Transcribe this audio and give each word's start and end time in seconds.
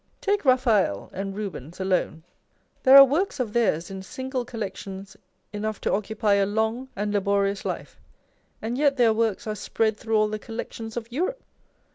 Take 0.19 0.43
Raphael 0.45 1.11
and 1.13 1.35
Rubens 1.35 1.79
alone. 1.79 2.23
There 2.81 2.97
are 2.97 3.05
works 3.05 3.39
of 3.39 3.53
theirs 3.53 3.91
in 3.91 4.01
single 4.01 4.43
collections 4.45 5.15
enough 5.53 5.79
to 5.81 5.93
occupy 5.93 6.33
a 6.33 6.45
long 6.47 6.89
and 6.95 7.13
laborious 7.13 7.65
life, 7.65 7.99
and 8.63 8.79
yet 8.79 8.97
their 8.97 9.13
works 9.13 9.45
are 9.45 9.53
spread 9.53 9.97
through 9.97 10.17
all 10.17 10.27
the 10.27 10.39
collections 10.39 10.97
of 10.97 11.05
Europe. 11.11 11.43